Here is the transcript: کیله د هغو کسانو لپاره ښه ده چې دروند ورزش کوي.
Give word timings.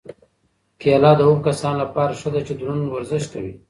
کیله 0.81 1.11
د 1.17 1.21
هغو 1.27 1.39
کسانو 1.47 1.77
لپاره 1.83 2.17
ښه 2.19 2.29
ده 2.33 2.41
چې 2.47 2.53
دروند 2.59 2.83
ورزش 2.85 3.23
کوي. 3.33 3.53